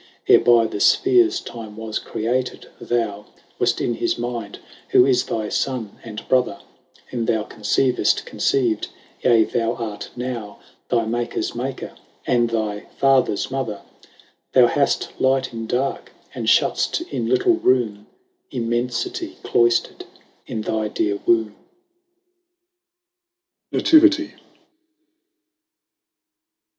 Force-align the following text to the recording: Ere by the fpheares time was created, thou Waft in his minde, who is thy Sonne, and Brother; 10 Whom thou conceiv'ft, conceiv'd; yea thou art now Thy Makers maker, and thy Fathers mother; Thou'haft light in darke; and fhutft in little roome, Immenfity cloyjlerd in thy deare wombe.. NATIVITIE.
Ere 0.27 0.39
by 0.39 0.65
the 0.65 0.79
fpheares 0.79 1.45
time 1.45 1.77
was 1.77 1.99
created, 1.99 2.65
thou 2.81 3.27
Waft 3.59 3.79
in 3.79 3.93
his 3.93 4.17
minde, 4.17 4.57
who 4.87 5.05
is 5.05 5.23
thy 5.25 5.47
Sonne, 5.47 5.99
and 6.03 6.27
Brother; 6.27 6.57
10 7.11 7.11
Whom 7.11 7.25
thou 7.27 7.43
conceiv'ft, 7.43 8.25
conceiv'd; 8.25 8.87
yea 9.23 9.43
thou 9.43 9.75
art 9.75 10.09
now 10.15 10.57
Thy 10.89 11.05
Makers 11.05 11.53
maker, 11.53 11.91
and 12.25 12.49
thy 12.49 12.87
Fathers 12.97 13.51
mother; 13.51 13.83
Thou'haft 14.53 15.09
light 15.21 15.53
in 15.53 15.67
darke; 15.67 16.11
and 16.33 16.47
fhutft 16.47 17.07
in 17.09 17.27
little 17.27 17.53
roome, 17.57 18.07
Immenfity 18.51 19.35
cloyjlerd 19.43 20.05
in 20.47 20.61
thy 20.63 20.87
deare 20.87 21.19
wombe.. 21.27 21.53
NATIVITIE. 23.71 24.33